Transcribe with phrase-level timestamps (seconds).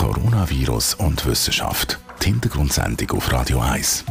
[0.00, 1.98] Coronavirus und Wissenschaft.
[2.22, 4.06] Die Hintergrundsendung auf Radio 1.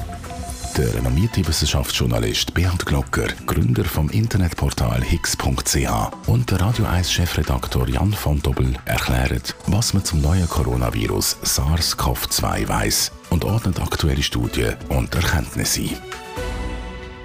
[0.78, 8.14] Der renommierte Wissenschaftsjournalist Beat Glocker, Gründer vom Internetportal higgs.ch und der Radio 1 Chefredaktor Jan
[8.14, 15.16] von Dobbel erklären, was man zum neuen Coronavirus SARS-CoV-2 weiß und ordnet aktuelle Studien und
[15.16, 16.29] Erkenntnisse ein.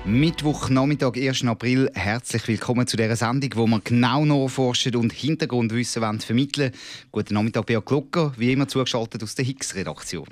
[0.07, 1.47] Mittwoch, Nachmittag, 1.
[1.47, 1.91] April.
[1.95, 7.11] Herzlich willkommen zu dieser Sendung, wo wir genau nachforschen und Hintergrundwissen vermitteln wollen.
[7.11, 10.29] Guten Nachmittag, Beat Glocker, wie immer zugeschaltet aus der Higgs-Redaktion.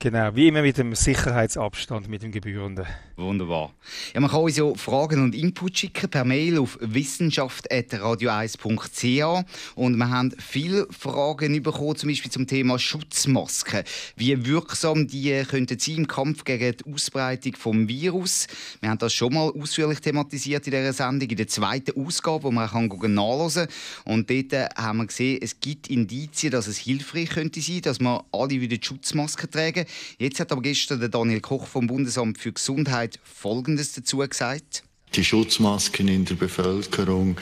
[0.00, 2.86] Genau, wie immer mit dem Sicherheitsabstand, mit dem gebührenden.
[3.20, 3.74] Wunderbar.
[4.14, 10.08] Ja, man kann uns ja Fragen und Input schicken per Mail auf wissenschaft.radio1.ch und wir
[10.08, 13.82] haben viele Fragen bekommen, zum Beispiel zum Thema Schutzmasken.
[14.16, 18.46] Wie wirksam die könnten sein im Kampf gegen die Ausbreitung des Virus.
[18.80, 22.50] Wir haben das schon mal ausführlich thematisiert in dieser Sendung, in der zweiten Ausgabe, wo
[22.50, 23.68] man kann nachlesen
[24.04, 24.14] kann.
[24.14, 28.24] Und dort haben wir gesehen, es gibt Indizien, dass es hilfreich könnte sein, dass wir
[28.32, 29.84] alle wieder die Schutzmasken tragen.
[30.18, 34.84] Jetzt hat aber gestern der Daniel Koch vom Bundesamt für Gesundheit Folgendes dazu gesagt.
[35.14, 37.36] Die Schutzmasken in der Bevölkerung,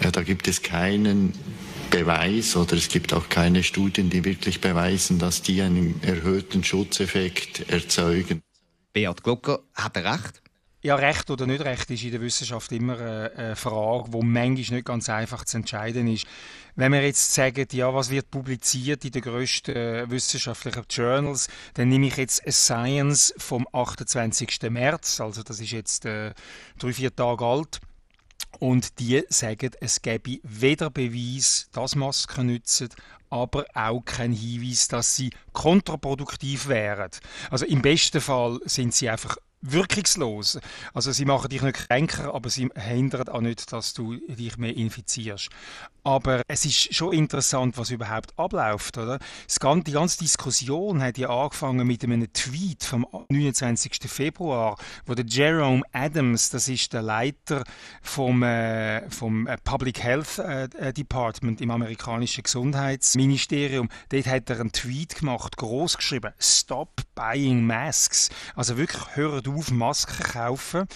[0.00, 1.32] äh, da gibt es keinen
[1.90, 7.70] Beweis oder es gibt auch keine Studien, die wirklich beweisen, dass die einen erhöhten Schutzeffekt
[7.70, 8.42] erzeugen.
[8.92, 10.43] Beat Glocker hat er recht.
[10.84, 14.84] Ja, Recht oder nicht Recht ist in der Wissenschaft immer eine Frage, die manchmal nicht
[14.84, 16.26] ganz einfach zu entscheiden ist.
[16.76, 21.88] Wenn wir jetzt sagen, ja, was wird publiziert in den grössten äh, wissenschaftlichen Journals, dann
[21.88, 24.60] nehme ich jetzt Science vom 28.
[24.68, 26.34] März, also das ist jetzt äh,
[26.78, 27.80] drei, vier Tage alt.
[28.58, 32.90] Und die sagen, es gäbe weder Beweis, dass Masken nützen,
[33.30, 37.10] aber auch kein Hinweis, dass sie kontraproduktiv wären.
[37.50, 40.58] Also im besten Fall sind sie einfach wirkungslos.
[40.92, 44.76] Also sie machen dich nicht kränker, aber sie hindern auch nicht, dass du dich mehr
[44.76, 45.48] infizierst.
[46.06, 49.18] Aber es ist schon interessant, was überhaupt abläuft, oder?
[49.86, 53.92] die ganze Diskussion hat ja angefangen mit einem Tweet vom 29.
[54.06, 57.64] Februar, wo der Jerome Adams, das ist der Leiter
[58.02, 64.72] vom, äh, vom äh, Public Health äh, Department im amerikanischen Gesundheitsministerium, dort hat er einen
[64.72, 68.28] Tweet gemacht, groß geschrieben, Stop buying masks.
[68.54, 70.86] Also wirklich hört auf, Masken kaufen.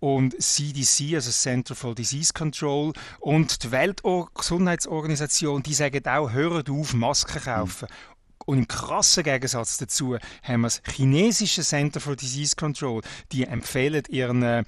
[0.00, 6.94] Und CDC, also Center for Disease Control, und die Weltgesundheitsorganisation, die sagen auch, hört auf,
[6.94, 7.88] Masken kaufen.
[7.90, 8.18] Mhm.
[8.48, 14.02] Und im krassen Gegensatz dazu haben wir das chinesische Center for Disease Control, die empfehlen
[14.08, 14.64] ihren äh,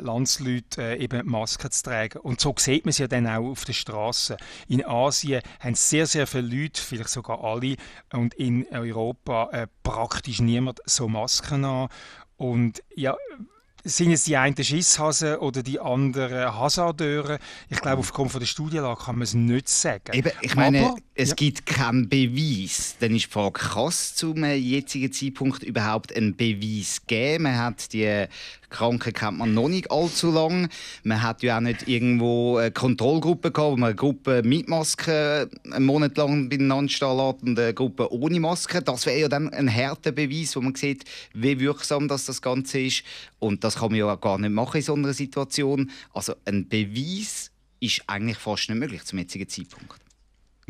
[0.00, 2.18] Landsleuten äh, eben Masken zu tragen.
[2.18, 4.36] Und so sieht man es ja dann auch auf der Straße.
[4.68, 7.76] In Asien haben sehr, sehr viele Leute, vielleicht sogar alle,
[8.12, 11.88] und in Europa äh, praktisch niemand so Masken an.
[12.40, 13.18] Und ja,
[13.84, 17.38] sind es die einen Schisshasen oder die anderen Hasardeure?
[17.68, 20.14] Ich glaube, aufgrund von der Studienlage kann man es nicht sagen.
[20.14, 21.34] Eben, ich meine, Aber, es ja.
[21.34, 22.96] gibt keinen Beweis.
[22.98, 27.44] Dann ist die Frage, kann es zum jetzigen Zeitpunkt überhaupt einen Beweis geben?
[27.44, 28.26] Man hat die
[28.70, 30.68] Kranken kennt man noch nicht allzu lange.
[31.02, 35.50] Man hat ja auch nicht irgendwo eine Kontrollgruppe gehabt, wo man eine Gruppe mit Maske
[35.70, 38.80] einen Monat lang beieinander stehen lässt und eine Gruppe ohne Maske.
[38.80, 41.04] Das wäre ja dann ein härter Beweis, wo man sieht,
[41.34, 43.02] wie wirksam das, das Ganze ist.
[43.38, 45.90] Und das kann man ja gar nicht machen in so einer Situation.
[46.14, 50.09] Also ein Beweis ist eigentlich fast nicht möglich zum jetzigen Zeitpunkt.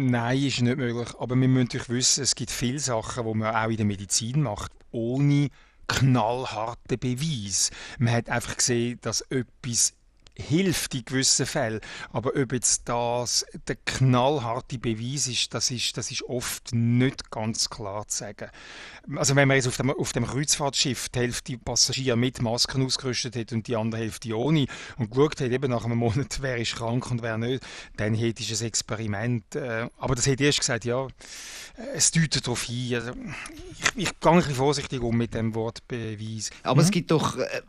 [0.06, 1.08] Nein, ist nicht möglich.
[1.18, 4.42] Aber wir müssen natürlich wissen, es gibt viele Sachen, die man auch in der Medizin
[4.42, 5.50] macht, ohne
[5.88, 7.70] knallharten Beweis.
[7.98, 9.92] Man hat einfach gesehen, dass etwas
[10.40, 11.80] hilft in gewissen Fällen.
[12.12, 17.70] Aber ob jetzt das der knallharte Beweis ist, das ist, das ist oft nicht ganz
[17.70, 18.50] klar zu sagen.
[19.16, 23.36] Also wenn man jetzt auf dem, auf dem Kreuzfahrtschiff die Hälfte Passagiere mit Masken ausgerüstet
[23.36, 24.66] hat und die andere Hälfte ohne
[24.98, 27.64] und geschaut hat, eben nach einem Monat, wer ist krank und wer nicht,
[27.96, 29.54] dann hätte ich ein Experiment.
[29.54, 31.06] Äh, aber das hätte erst gesagt, ja,
[31.94, 32.94] es deutet darauf hin.
[32.94, 36.50] Also ich, ich gehe ein bisschen vorsichtig um mit dem Wort Beweis.
[36.62, 36.86] Aber mhm.
[36.86, 37.36] es gibt doch...
[37.36, 37.62] Äh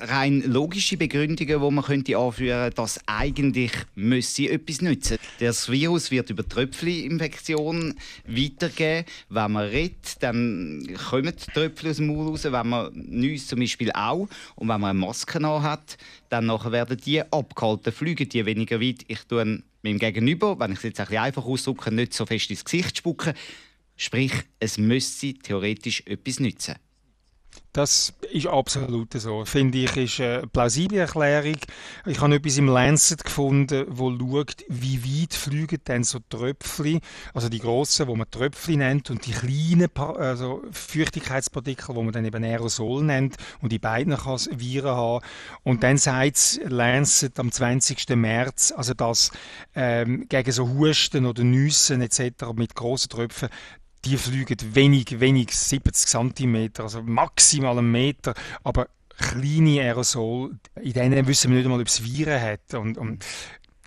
[0.00, 5.18] rein logische Begründungen, die man könnte anführen, dass eigentlich müsse etwas nützen.
[5.40, 7.94] Das Virus wird über Tröpfcheninfektion
[8.26, 9.04] weitergehen.
[9.28, 12.44] Wenn man redet, dann kommen die Tröpfchen aus dem Maul raus.
[12.44, 14.28] Wenn man nichts zum Beispiel auch.
[14.56, 15.98] Und wenn man eine Maske hat,
[16.28, 19.04] dann nachher werden die abgehalten, fliegen die weniger weit.
[19.08, 22.64] Ich tue meinem Gegenüber, wenn ich es jetzt ein einfach ausdrücke, nicht so fest ins
[22.64, 23.34] Gesicht spucken.
[23.96, 26.76] Sprich, es müsste theoretisch etwas nützen.
[27.72, 29.44] Das ist absolut so.
[29.44, 31.58] Finde ich, ist eine plausible Erklärung.
[32.06, 37.00] Ich habe etwas im Lancet gefunden, wo schaut, wie weit fliegen denn so Tröpfchen,
[37.34, 42.24] also die grossen, wo man Tröpfchen nennt, und die kleinen also Feuchtigkeitspartikel, wo man dann
[42.24, 45.24] eben Aerosol nennt, und die beiden kann es Viren haben.
[45.62, 48.08] Und dann sagt Lancet am 20.
[48.16, 49.30] März, also dass
[49.74, 52.46] ähm, gegen so Husten oder Nüssen etc.
[52.54, 53.50] mit grossen Tröpfen
[54.04, 61.26] die fliegen wenig, wenig 70 cm, also maximal einen Meter, aber kleine Aerosol, in denen
[61.26, 62.74] wissen wir nicht einmal, ob es Viren hat.
[62.74, 63.24] Und, und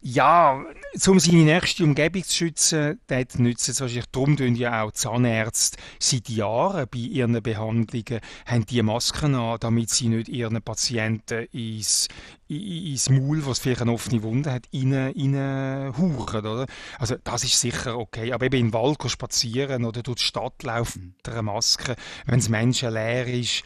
[0.03, 0.63] ja,
[1.07, 5.77] um seine nächste Umgebung zu schützen, dort nützen es wahrscheinlich, darum tun ja auch Zahnärzte
[5.99, 12.07] seit Jahren bei ihren Behandlungen, haben die Masken an, damit sie nicht ihren Patienten ins,
[12.47, 16.65] ins Maul, was vielleicht eine offene Wunde hat, rein, rein hauchen, oder?
[16.97, 21.13] Also das ist sicher okay, aber eben im Wald spazieren oder durch die Stadt laufen
[21.17, 21.95] mit einer Maske,
[22.25, 23.63] wenn es menschenleer ist,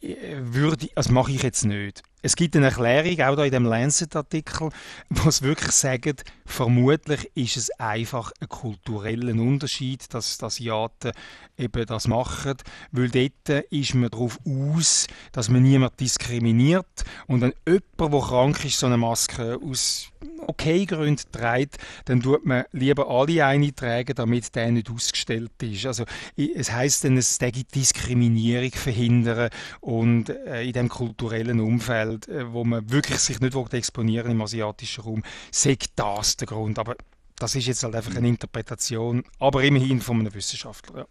[0.00, 2.02] äh, würde, also mache ich jetzt nicht.
[2.26, 4.70] Es gibt eine Erklärung, auch da in dem Lancet-Artikel,
[5.10, 11.12] wo es wirklich sagt, vermutlich ist es einfach ein kultureller Unterschied, dass die Asiaten
[11.56, 12.56] eben das machen,
[12.90, 18.64] weil dort ist man darauf aus, dass man niemand diskriminiert und wenn jemand, der krank
[18.64, 20.10] ist, so eine Maske aus
[20.46, 21.76] okay Gründen trägt,
[22.06, 25.86] dann tut man lieber alle eintragen, damit der nicht ausgestellt ist.
[25.86, 26.04] Also
[26.36, 27.38] es heißt dann, es
[27.74, 29.50] Diskriminierung verhindern
[29.80, 34.42] und äh, in dem kulturellen Umfeld Umfeld, äh, wo man wirklich sich nicht exponieren im
[34.42, 36.78] asiatischen Raum, sagt das der Grund.
[36.78, 36.96] Aber
[37.38, 41.00] das ist jetzt halt einfach eine Interpretation, aber immerhin von einem Wissenschaftler.
[41.00, 41.06] Ja.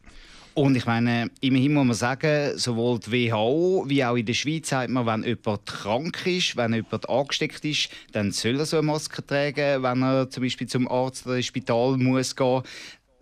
[0.55, 4.69] Und ich meine, immerhin muss man sagen, sowohl die WHO wie auch in der Schweiz
[4.69, 8.87] sagt man, wenn jemand krank ist, wenn jemand angesteckt ist, dann soll er so eine
[8.87, 12.63] Maske tragen, wenn er zum Beispiel zum Arzt oder ins Spital muss gehen.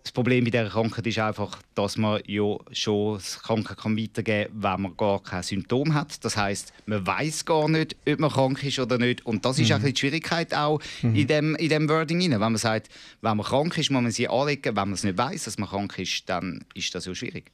[0.03, 4.61] Das Problem bei dieser Krankheit ist einfach, dass man ja schon das Krankheit kann weitergeben
[4.61, 6.23] kann, wenn man gar kein Symptom hat.
[6.25, 9.25] Das heißt, man weiß gar nicht, ob man krank ist oder nicht.
[9.25, 9.83] Und das ist mhm.
[9.83, 11.15] die Schwierigkeit auch mhm.
[11.15, 12.21] in, dem, in dem Wording.
[12.21, 12.31] Rein.
[12.31, 12.89] Wenn man sagt,
[13.21, 14.75] wenn man krank ist, muss man sie anlegen.
[14.75, 17.51] Wenn man es nicht weiß, dass man krank ist, dann ist das ja schwierig.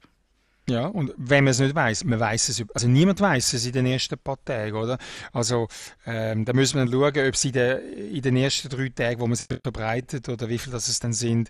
[0.69, 3.71] Ja, und wenn man es nicht weiß, man weiß es, also niemand weiß es in
[3.71, 4.99] den ersten paar Tagen, oder?
[5.33, 5.67] Also
[6.05, 7.79] ähm, da müssen wir dann schauen, ob es in, den,
[8.13, 11.13] in den ersten drei Tagen, wo man es verbreitet, oder wie viel das es dann
[11.13, 11.49] sind,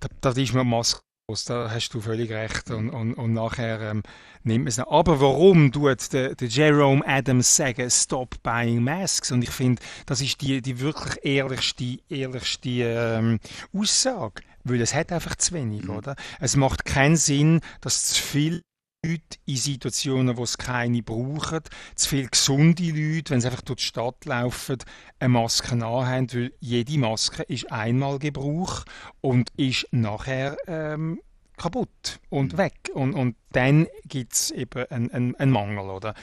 [0.00, 2.70] da, da ist man masklos, da hast du völlig recht.
[2.70, 4.02] Und, und, und nachher ähm,
[4.42, 4.90] nimmt man es noch.
[4.90, 9.32] Aber warum tut der, der Jerome Adams sagen, stop buying masks?
[9.32, 13.40] Und ich finde, das ist die, die wirklich ehrlichste, ehrlichste ähm,
[13.72, 14.42] Aussage.
[14.64, 15.90] Weil es hat einfach zu wenig, mhm.
[15.96, 16.16] oder?
[16.40, 18.62] Es macht keinen Sinn, dass zu viel
[19.06, 21.60] Leute in Situationen, wo es keine brauchen,
[21.94, 24.78] zu viele gesunde Leute, wenn sie einfach durch die Stadt laufen,
[25.18, 28.84] eine Maske anhaben, weil jede Maske ist einmal Gebrauch
[29.20, 31.20] und ist nachher ähm,
[31.56, 32.58] kaputt und mhm.
[32.58, 32.74] weg.
[32.94, 35.90] Und, und dann gibt es eben einen, einen, einen, Mangel.
[35.90, 36.14] Oder?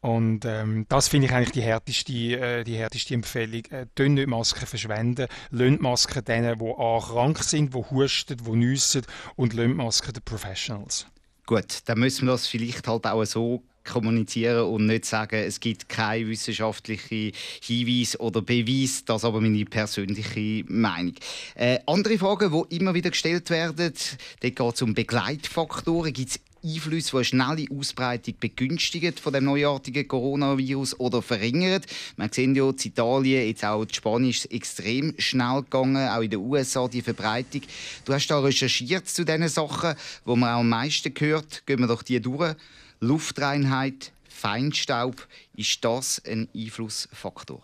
[0.00, 3.62] Und ähm, das finde ich eigentlich die härteste, äh, die härteste Empfehlung.
[3.70, 5.28] Äh, nicht Masken verschwenden.
[5.50, 9.02] Lönt Masken denen, die A, krank sind, die husten, die nüssen
[9.36, 11.06] und lönt Masken den Professionals.
[11.48, 15.88] Gut, dann müssen wir das vielleicht halt auch so kommunizieren und nicht sagen, es gibt
[15.88, 19.02] keine wissenschaftliche Hinweis oder Beweis.
[19.06, 21.14] Das ist aber meine persönliche Meinung.
[21.54, 23.94] Äh, andere Fragen, die immer wieder gestellt werden,
[24.40, 26.12] da geht es um Begleitfaktoren.
[26.12, 31.82] Gibt es Einflüsse, die eine schnelle Ausbreitung begünstigen von dem neuartigen Coronavirus oder verringern.
[32.16, 36.30] Wir sehen ja, in Italien, jetzt auch in Spanien ist extrem schnell gegangen, auch in
[36.30, 37.62] den USA die Verbreitung.
[38.04, 39.94] Du hast da recherchiert zu diesen Sachen,
[40.24, 41.66] wo man auch am meisten gehört.
[41.66, 42.54] Gehen wir doch die durch.
[43.00, 45.26] Luftreinheit, Feinstaub,
[45.56, 47.62] ist das ein Einflussfaktor?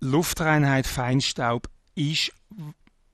[0.00, 2.32] Luftreinheit, Feinstaub ist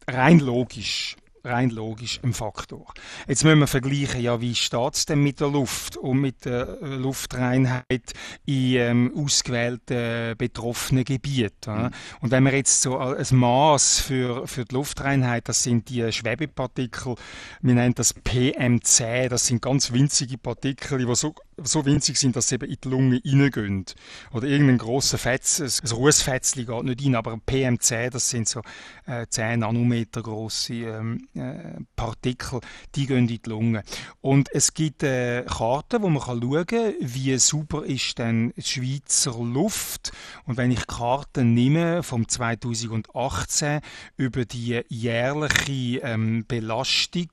[0.06, 2.92] rein logisch rein logisch ein Faktor.
[3.26, 6.78] Jetzt müssen wir vergleichen, ja, wie steht es denn mit der Luft und mit der
[6.82, 8.12] äh, Luftreinheit
[8.46, 11.84] in ähm, ausgewählten betroffenen Gebieten.
[11.84, 11.90] Mhm.
[12.20, 17.14] Und wenn wir jetzt so ein Maß für, für die Luftreinheit, das sind die Schwebepartikel,
[17.60, 22.48] wir nennen das PM10, das sind ganz winzige Partikel, die so so winzig sind, dass
[22.48, 23.84] sie eben in die Lunge reingehen.
[24.32, 28.62] Oder irgendein grosser Fetz, ein Rußfetzli geht nicht rein, aber ein PM10, das sind so
[29.06, 32.60] äh, 10 Nanometer grosse ähm, äh, Partikel,
[32.94, 33.82] die gehen in die Lunge.
[34.20, 38.62] Und es gibt äh, Karten, wo man kann schauen kann, wie super ist denn die
[38.62, 40.12] Schweizer Luft.
[40.44, 43.80] Und wenn ich Karten nehme vom 2018
[44.16, 47.28] über die jährliche ähm, Belastung,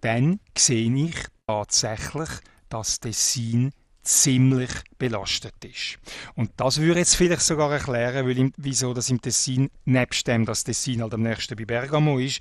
[0.00, 1.14] dann sehe ich
[1.46, 2.28] tatsächlich,
[2.72, 5.98] dass Tessin ziemlich belastet ist.
[6.34, 10.44] Und das würde jetzt vielleicht sogar erklären, weil im, wieso das im Tessin, nebst dem,
[10.44, 12.40] dass Tessin halt am nächsten bei Bergamo ist,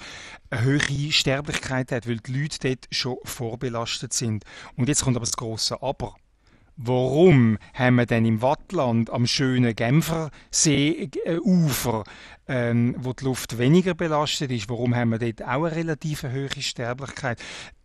[0.50, 4.44] eine höhere Sterblichkeit hat, weil die Leute dort schon vorbelastet sind.
[4.76, 6.16] Und jetzt kommt aber das große Aber.
[6.78, 12.04] Warum haben wir denn im Wattland am schönen Genferseeufer,
[12.48, 16.50] ähm, wo die Luft weniger belastet ist, warum haben wir dort auch eine relativ hohe
[16.60, 17.40] Sterblichkeit?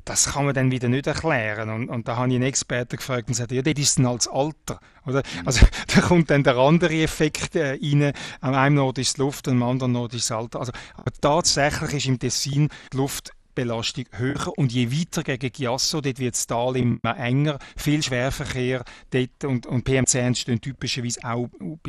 [0.06, 1.68] Das kann man dann wieder nicht erklären.
[1.68, 4.28] Und, und da habe ich einen Experten gefragt und gesagt, ja, das ist dann als
[4.28, 4.78] Alter.
[5.04, 5.18] Oder?
[5.18, 5.46] Mhm.
[5.46, 8.12] Also da kommt dann der andere Effekt äh, rein.
[8.40, 10.60] An einem Ort ist die Luft, am anderen Ort ist das Alter.
[10.60, 16.00] Also, aber tatsächlich ist im Tessin die Luft Luftbelastung höher und je weiter gegen Giasso,
[16.00, 21.48] dort wird das Tal immer enger, viel Schwerverkehr dort und, und PM10 entstehen typischerweise auch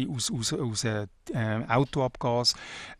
[0.10, 1.08] aus, aus, aus äh,
[1.68, 2.56] Autoabgas,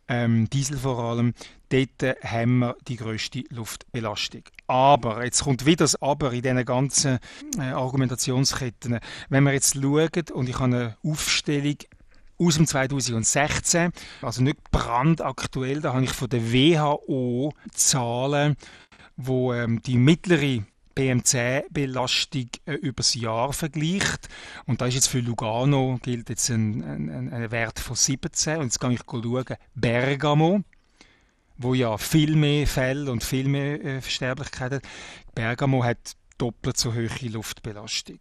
[0.06, 1.32] ähm, Diesel vor allem.
[1.70, 4.42] Dort äh, haben wir die grösste Luftbelastung.
[4.66, 7.18] Aber, jetzt kommt wieder das Aber in diesen ganzen
[7.58, 8.98] äh, Argumentationsketten.
[9.30, 11.76] Wenn wir jetzt schauen, und ich habe eine Aufstellung
[12.38, 13.92] aus dem 2016,
[14.22, 18.56] also nicht brandaktuell, da habe ich von der WHO Zahlen,
[19.16, 20.62] wo ähm, die mittlere
[20.98, 24.28] PM10-Belastung äh, übers Jahr vergleicht.
[24.66, 28.58] Und da ist jetzt für Lugano gilt jetzt ein, ein, ein Wert von 17.
[28.58, 29.44] Und jetzt kann ich schauen,
[29.76, 30.62] Bergamo,
[31.56, 34.82] wo ja viel mehr Fälle und viel mehr äh, Sterblichkeit hat.
[35.34, 38.20] Bergamo hat doppelt so hohe Luftbelastung.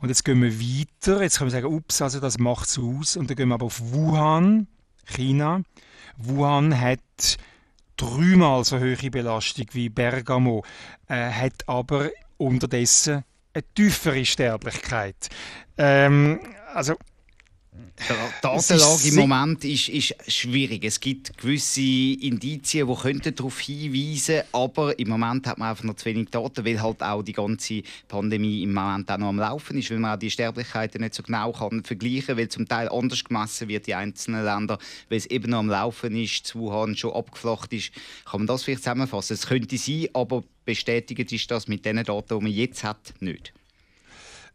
[0.00, 1.22] Und jetzt gehen wir weiter.
[1.22, 3.16] Jetzt können wir sagen, ups, also das macht es aus.
[3.16, 4.66] Und dann gehen wir aber auf Wuhan,
[5.04, 5.62] China.
[6.16, 7.38] Wuhan hat
[7.96, 10.64] dreimal so hohe Belastung wie Bergamo,
[11.08, 15.28] äh, hat aber unterdessen eine tiefere Sterblichkeit.
[15.76, 16.40] Ähm,
[16.72, 16.94] also
[17.98, 20.84] die Datenlage im Moment ist, ist schwierig.
[20.84, 25.96] Es gibt gewisse Indizien, die könnten darauf hinweisen aber im Moment hat man einfach noch
[25.96, 29.78] zu wenig Daten, weil halt auch die ganze Pandemie im Moment auch noch am Laufen
[29.78, 33.24] ist, weil man auch die Sterblichkeiten nicht so genau kann vergleichen weil zum Teil anders
[33.24, 37.72] gemessen wird in einzelnen Ländern, weil es eben noch am Laufen ist, Wuhan schon abgeflacht
[37.72, 37.92] ist.
[38.24, 39.34] Kann man das vielleicht zusammenfassen?
[39.34, 43.52] Es könnte sein, aber bestätigt ist das mit den Daten, die man jetzt hat, nicht.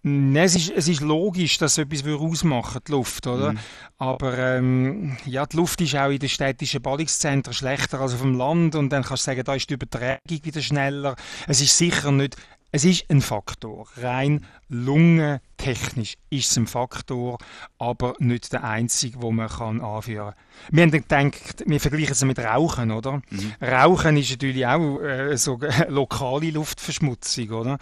[0.05, 3.53] Nein, es ist, es ist logisch, dass etwas ausmachen die Luft, oder?
[3.53, 3.60] Mhm.
[3.98, 8.38] Aber ähm, ja, die Luft ist auch in den städtischen Ballungszentren schlechter als auf dem
[8.38, 11.15] Land und dann kannst du sagen, da ist die Übertragung wieder schneller.
[11.48, 12.36] Es ist sicher nicht
[12.74, 13.88] es ist ein Faktor.
[13.98, 17.38] Rein lungentechnisch ist es ein Faktor,
[17.77, 20.75] aber nicht der einzige, wo man kann anführen kann.
[20.75, 23.22] Wir haben gedacht, wir vergleichen es mit Rauchen, oder?
[23.30, 23.53] Mhm.
[23.62, 27.77] Rauchen ist natürlich auch äh, so lokale Luftverschmutzung, oder?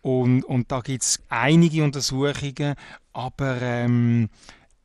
[0.00, 2.74] Und, und da gibt es einige Untersuchungen,
[3.12, 4.28] aber ähm,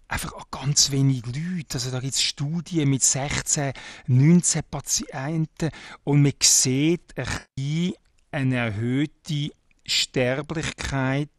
[0.08, 1.74] einfach auch ganz wenig Leute.
[1.74, 3.74] Also da gibt es Studien mit 16,
[4.06, 5.72] 19 Patienten
[6.04, 7.96] und man sieht ein bisschen
[8.38, 9.52] eine erhöhte
[9.84, 11.30] Sterblichkeit.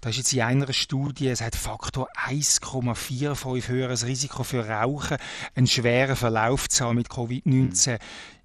[0.00, 5.16] Da ist jetzt in einer Studie, es hat Faktor 1,45 höheres Risiko für Rauchen,
[5.54, 7.98] einen schweren Verlauf zu haben mit Covid-19.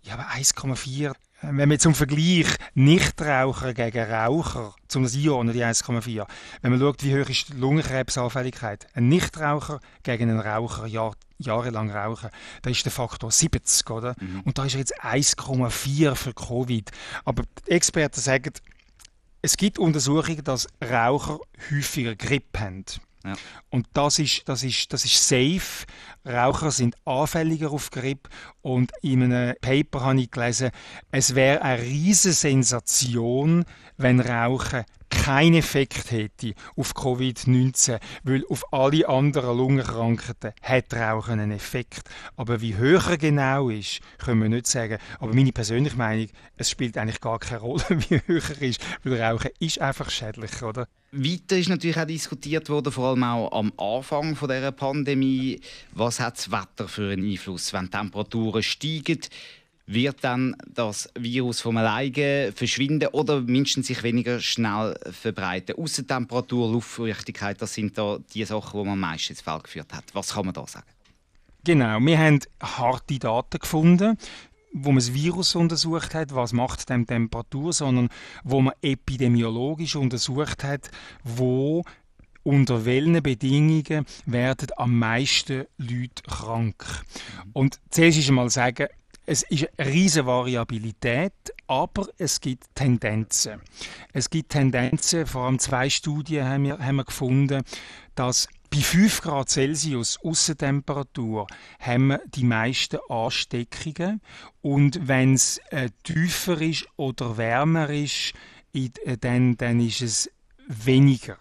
[0.04, 6.26] Ja, aber 1,4 wenn wir zum Vergleich Nichtraucher gegen Raucher, zum einordnen, die 1,4,
[6.62, 11.90] wenn man schaut, wie hoch ist die Lungenkrebsanfälligkeit, ein Nichtraucher gegen einen Raucher, Jahr, jahrelang
[11.90, 12.30] rauchen,
[12.62, 14.16] da ist der Faktor 70, oder?
[14.20, 14.42] Mhm.
[14.42, 16.92] Und da ist er jetzt 1,4 für Covid.
[17.24, 18.52] Aber die Experten sagen,
[19.42, 21.40] es gibt Untersuchungen, dass Raucher
[21.72, 22.86] häufiger Grippe haben.
[23.70, 25.86] Und das ist, das, ist, das ist safe.
[26.26, 28.30] Raucher sind anfälliger auf Grippe.
[28.62, 30.72] Und in einem Paper habe ich gelesen,
[31.12, 33.66] es wäre eine riesige Sensation,
[33.98, 41.52] wenn Rauchen keinen Effekt hätte auf Covid-19, weil auf alle anderen Lungenkrankheiten hat Rauchen einen
[41.52, 42.02] Effekt.
[42.36, 44.98] Aber wie höher genau ist, können wir nicht sagen.
[45.20, 49.52] Aber meine persönliche Meinung, es spielt eigentlich gar keine Rolle, wie höher ist, weil Rauchen
[49.60, 50.88] ist einfach schädlich, oder?
[51.12, 55.60] Weiter ist natürlich auch diskutiert worden, vor allem auch am Anfang von der Pandemie,
[55.92, 59.20] was hat das Wetter für einen Einfluss, wenn Temperaturen steigen
[59.90, 65.76] wird dann das Virus vom alleine verschwinden oder mindestens sich weniger schnell verbreiten.
[65.78, 70.04] Außentemperatur, Luftfeuchtigkeit, das sind da die Sachen, die man meistens ins Feld geführt hat.
[70.14, 70.86] Was kann man da sagen?
[71.64, 74.16] Genau, wir haben harte Daten gefunden,
[74.74, 78.10] wo man das Virus untersucht hat, was macht dem Temperatur, sondern
[78.44, 80.92] wo man epidemiologisch untersucht hat,
[81.24, 81.84] wo
[82.44, 86.86] unter welchen Bedingungen werden am meisten Leute krank.
[87.54, 88.88] Und zuerst ist einmal sagen,
[89.30, 91.34] es ist eine riesige Variabilität,
[91.68, 93.62] aber es gibt Tendenzen.
[94.12, 97.62] Es gibt Tendenzen, vor allem zwei Studien haben wir, haben wir gefunden,
[98.16, 101.46] dass bei 5 Grad Celsius Aussentemperatur
[101.80, 104.20] haben wir die meisten Ansteckungen
[104.62, 108.34] und wenn es äh, tiefer ist oder wärmer ist,
[108.74, 110.32] äh, dann, dann ist es
[110.68, 111.38] weniger.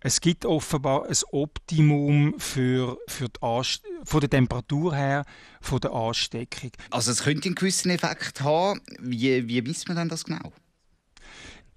[0.00, 5.24] Es gibt offenbar ein Optimum für, für die Anst von der Temperatur her
[5.60, 6.70] von der Ansteckung.
[6.90, 8.80] Also es könnte einen gewissen Effekt haben.
[9.00, 10.52] Wie, wie misst man denn das genau?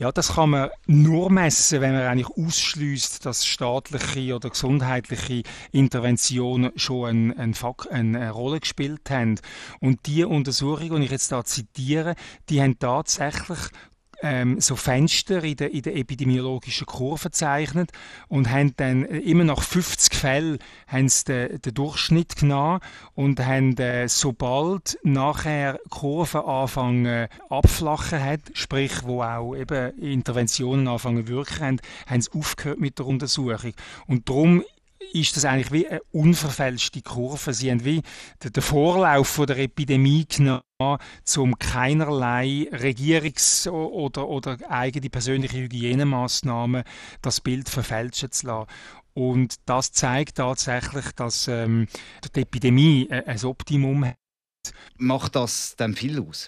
[0.02, 6.72] Ja, das kann man nur messen, wenn man eigentlich ausschließt, dass staatliche oder gesundheitliche Interventionen
[6.76, 7.54] schon eine,
[7.92, 9.40] eine, eine, Rolle gespielt haben.
[9.80, 12.16] Und die Untersuchungen, die ich jetzt da zitiere,
[12.50, 13.60] die haben tatsächlich
[14.22, 17.92] ähm, so Fenster in der, in der epidemiologischen Kurve gezeichnet
[18.28, 22.80] und haben dann äh, immer nach 50 Fällen haben sie den, den Durchschnitt genommen
[23.14, 31.28] und haben, äh, sobald nachher Kurve anfangen abflachen hat, sprich wo auch eben Interventionen anfangen
[31.28, 33.74] wirken haben, haben sie aufgehört mit der Untersuchung.
[34.08, 34.64] Und darum
[35.14, 37.54] ist das eigentlich wie eine unverfälschte Kurve.
[37.54, 38.02] Sie haben wie
[38.44, 40.62] den Vorlauf der Epidemie genommen,
[41.38, 46.84] um keinerlei Regierungs- oder, oder eigene persönliche Hygienemaßnahmen
[47.22, 48.70] das Bild verfälschen zu lassen.
[49.14, 51.88] Und das zeigt tatsächlich, dass ähm,
[52.36, 54.16] die Epidemie ein Optimum hat.
[54.98, 56.48] Macht das dann viel aus?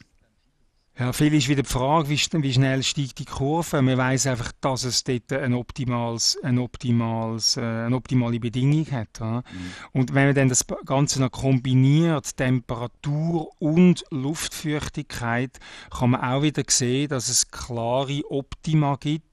[0.99, 3.81] Ja, viel ist wieder die Frage, wie, wie schnell steigt die Kurve.
[3.81, 9.19] Man weiß einfach, dass es dort ein optimales, ein optimales, äh, eine optimale Bedingung hat.
[9.19, 9.37] Ja?
[9.37, 9.43] Mhm.
[9.91, 15.59] Und wenn man dann das Ganze noch kombiniert, Temperatur und Luftfeuchtigkeit,
[15.89, 19.32] kann man auch wieder sehen, dass es klare Optima gibt.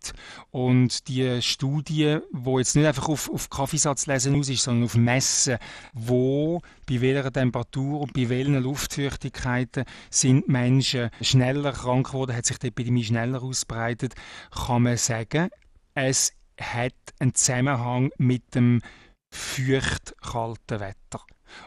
[0.50, 4.96] Und die Studie, wo jetzt nicht einfach auf, auf Kaffeesatz lesen aus ist, sondern auf
[4.96, 5.58] Messen,
[5.92, 12.58] wo bei welcher Temperatur und bei welchen Luftfeuchtigkeiten sind Menschen schneller krank geworden, hat sich
[12.58, 14.14] die Epidemie schneller ausbreitet,
[14.50, 15.50] kann man sagen,
[15.94, 18.82] es hat einen Zusammenhang mit dem
[19.30, 21.24] feucht-kalten Wetter.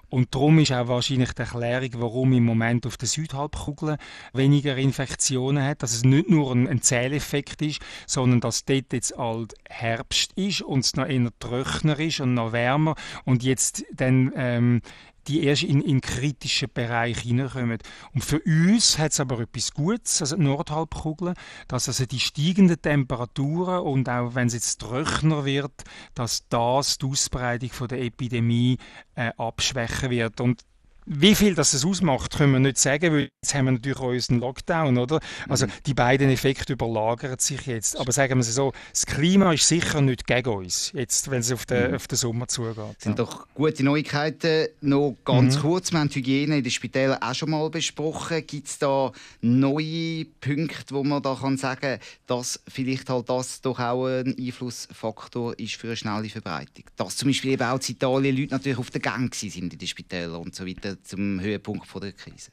[0.09, 3.97] Und darum ist auch wahrscheinlich die Erklärung, warum im Moment auf der Südhalbkugel
[4.33, 9.17] weniger Infektionen hat, dass es nicht nur ein, ein Zähleffekt ist, sondern dass dort jetzt
[9.17, 12.95] alt Herbst ist und es noch eher trockener ist und noch wärmer.
[13.25, 14.81] Und jetzt dann ähm,
[15.27, 17.79] die erst in, in kritischen Bereich hineinkommen.
[18.13, 21.33] Und für uns hat es aber etwas Gutes, also die Nordhalbkugel,
[21.67, 27.05] dass also die steigenden Temperaturen und auch wenn es jetzt trockener wird, dass das die
[27.05, 28.77] Ausbreitung von der Epidemie
[29.15, 30.41] äh, abschwächen wird.
[30.41, 30.63] Und
[31.05, 34.09] wie viel das es ausmacht, können wir nicht sagen, weil jetzt haben wir natürlich auch
[34.09, 35.19] unseren Lockdown, oder?
[35.47, 35.71] Also mhm.
[35.85, 37.97] die beiden Effekte überlagern sich jetzt.
[37.97, 41.51] Aber sagen wir es so, das Klima ist sicher nicht gegen uns, jetzt, wenn es
[41.51, 41.95] auf den, mhm.
[41.95, 42.77] auf den Sommer zugeht.
[42.77, 43.25] Das sind ja.
[43.25, 44.67] doch gute Neuigkeiten.
[44.81, 45.61] Noch ganz mhm.
[45.61, 48.45] kurz, wir haben die Hygiene in den Spitälern auch schon mal besprochen.
[48.45, 53.79] Gibt es da neue Punkte, wo man da kann sagen dass vielleicht halt das doch
[53.79, 56.85] auch ein Einflussfaktor ist für eine schnelle Verbreitung?
[56.95, 59.87] Dass zum Beispiel eben auch in Italien Leute natürlich auf der Gang sind in den
[59.87, 62.51] Spitälern und so weiter zum Höhepunkt der Krise?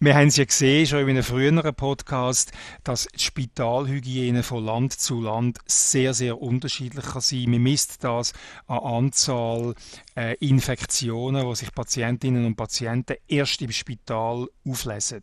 [0.00, 2.52] Wir haben es ja gesehen, schon in einem früheren Podcast,
[2.84, 7.50] dass die Spitalhygiene von Land zu Land sehr, sehr unterschiedlich kann sein.
[7.50, 8.32] Man misst das
[8.68, 9.74] an Anzahl
[10.16, 15.22] äh, Infektionen, die sich Patientinnen und Patienten erst im Spital auflesen.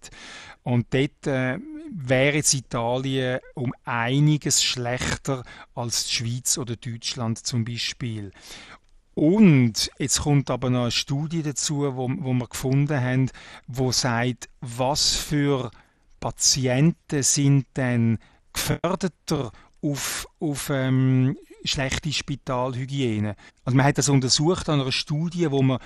[0.64, 1.58] Und dort äh,
[1.94, 8.34] wäre jetzt Italien um einiges schlechter als die Schweiz oder Deutschland zum Beispiel.
[9.16, 13.32] Und jetzt kommt aber noch eine Studie dazu, wo, wo wir gefunden haben,
[13.66, 15.72] wo sagt, was für
[16.20, 18.20] Patienten sind denn
[18.52, 19.52] geförderter
[19.82, 23.36] auf, auf ähm, schlechte Spitalhygiene.
[23.64, 25.80] Also man hat das untersucht an einer Studie, wo man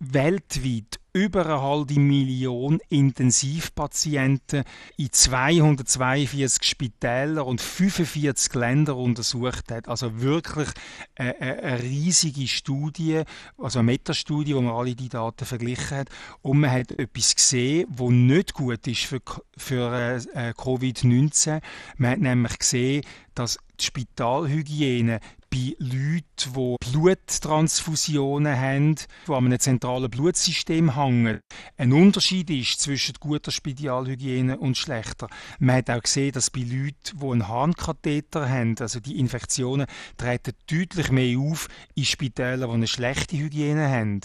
[0.00, 4.64] weltweit über eine halbe Million Intensivpatienten
[4.96, 9.88] in 242 Spitälern und 45 Ländern untersucht hat.
[9.88, 10.68] Also wirklich
[11.14, 13.22] eine, eine riesige Studie,
[13.56, 16.08] also eine Metastudie, wo man alle die Daten verglichen hat.
[16.42, 19.20] Und man hat etwas gesehen, was nicht gut ist für,
[19.56, 21.60] für äh, Covid-19.
[21.96, 23.04] Man hat nämlich gesehen,
[23.36, 25.20] dass die Spitalhygiene
[25.54, 31.40] bei Leuten, die Bluttransfusionen haben, die an einem zentralen Blutsystem hängen,
[31.76, 35.28] ein Unterschied ist zwischen guter Spitalhygiene und schlechter.
[35.60, 39.86] Man hat auch gesehen, dass bei Leuten, die einen Harnkatheter haben, also die Infektionen,
[40.16, 44.20] treten deutlich mehr auf in Spitälern, die eine schlechte Hygiene haben.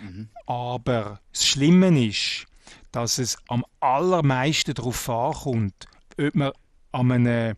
[0.00, 0.28] Mhm.
[0.46, 2.46] Aber das Schlimme ist,
[2.90, 5.86] dass es am allermeisten darauf ankommt,
[6.18, 6.52] ob man
[6.92, 7.56] an einem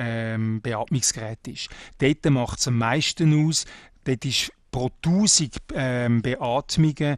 [0.00, 1.68] ähm, Beatmungsgerät ist.
[1.98, 3.66] Dort macht es am meisten aus.
[4.04, 7.16] Dort ist pro 1000 ähm, Beatmungen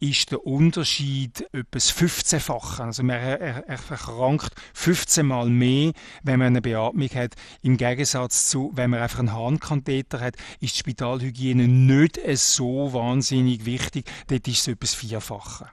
[0.00, 2.82] ist der Unterschied etwas 15-fache.
[2.82, 5.92] Also man erkrankt 15 Mal mehr,
[6.22, 7.34] wenn man eine Beatmung hat.
[7.62, 13.64] Im Gegensatz zu, wenn man einfach einen Harnkatheter hat, ist die Spitalhygiene nicht so wahnsinnig
[13.64, 14.04] wichtig.
[14.26, 15.70] Dort ist es etwas Vierfache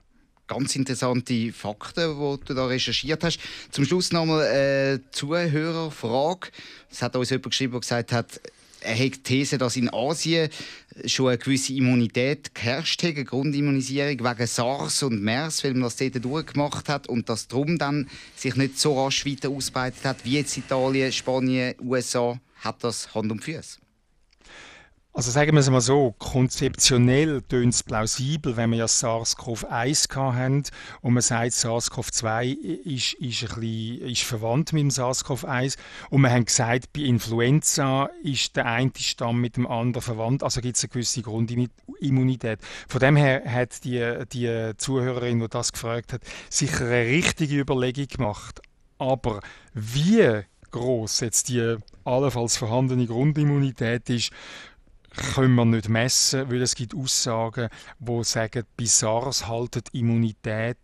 [0.52, 3.40] ganz interessante Fakten, die du da recherchiert hast.
[3.72, 6.50] Zum Schluss nochmal eine äh, Zuhörerfrage.
[6.92, 8.42] Es hat uns jemand geschrieben, der gesagt hat,
[8.82, 10.50] er hat die These, dass in Asien
[11.06, 15.96] schon eine gewisse Immunität geherrscht hat, eine Grundimmunisierung wegen SARS und MERS, weil man das
[15.96, 20.34] dort durchgemacht hat und dass darum dann sich nicht so rasch weiter ausbreitet hat wie
[20.34, 23.81] jetzt Italien, Spanien, USA, hat das Hand und Füße.
[25.14, 30.64] Also sagen wir es mal so, konzeptionell tönt es plausibel, wenn wir ja SARS-CoV-1 haben
[31.02, 32.46] und man sagt, SARS-CoV-2
[32.86, 35.78] ist, ist, ist verwandt mit dem SARS-CoV-1
[36.12, 40.62] und wir haben gesagt, bei Influenza ist der eine Stamm mit dem anderen verwandt, also
[40.62, 42.60] gibt es eine gewisse Grundimmunität.
[42.88, 48.08] Von dem her hat die, die Zuhörerin, die das gefragt hat, sicher eine richtige Überlegung
[48.08, 48.62] gemacht.
[48.98, 49.42] Aber
[49.74, 54.32] wie groß jetzt die allenfalls vorhandene Grundimmunität ist,
[55.16, 57.70] können wir nicht messen, weil es gibt Aussagen,
[58.00, 60.78] die sagen, bei SARS haltet Immunität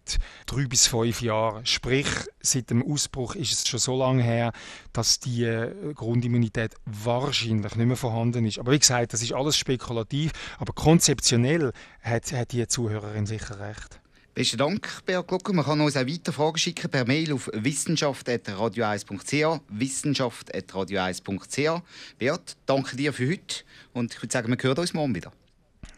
[0.45, 1.65] drei bis fünf Jahre.
[1.65, 2.07] Sprich,
[2.41, 4.51] seit dem Ausbruch ist es schon so lange her,
[4.91, 8.59] dass die äh, Grundimmunität wahrscheinlich nicht mehr vorhanden ist.
[8.59, 13.99] Aber wie gesagt, das ist alles spekulativ, aber konzeptionell hat, hat die Zuhörerin sicher recht.
[14.37, 15.51] Besten Dank, Beat Glocker.
[15.51, 21.81] Man kann uns auch weiter Fragen schicken per Mail auf wissenschaft.radio1.ch wissenschaft.radio1.ch
[22.19, 25.31] Beat, danke dir für heute und ich würde sagen, wir hören uns morgen wieder.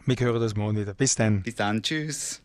[0.06, 0.94] Wir hören uns morgen wieder.
[0.94, 1.42] Bis dann.
[1.42, 1.82] Bis dann.
[1.82, 2.40] Tschüss.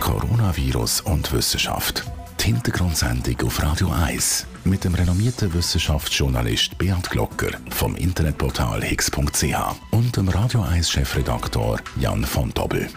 [0.00, 2.02] Coronavirus und Wissenschaft.
[2.40, 9.54] Die Hintergrundsendung auf Radio 1 mit dem renommierten Wissenschaftsjournalist Beat Glocker vom Internetportal higgs.ch
[9.92, 12.88] und dem Radio 1 Chefredaktor Jan von Dobbel.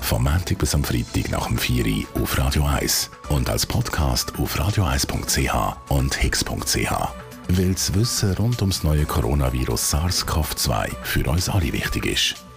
[0.00, 4.32] Vom Montag bis am Freitag nach dem 4 Uhr auf Radio 1 und als Podcast
[4.38, 6.92] auf radio1.ch und hicks.ch.
[7.48, 12.49] Weil das Wissen rund ums neue Coronavirus SARS-CoV-2 für uns alle wichtig ist.